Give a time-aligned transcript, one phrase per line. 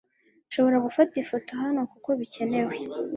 [0.47, 2.75] Nshobora gufata ifoto hano kuko bikenewe